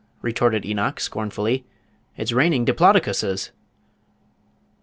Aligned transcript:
retorted 0.23 0.65
Enoch, 0.65 0.99
scornfully. 0.99 1.63
"It's 2.17 2.31
raining 2.31 2.65
Diplodocuses!" 2.65 3.51